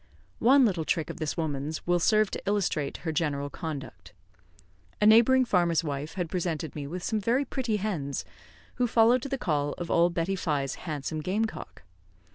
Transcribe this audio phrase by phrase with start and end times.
[0.39, 4.13] One little trick of this woman's will serve to illustrate her general conduct.
[4.99, 8.25] A neighbouring farmer's wife had presented me with some very pretty hens,
[8.77, 11.83] who followed to the call of old Betty Fye's handsome game cock.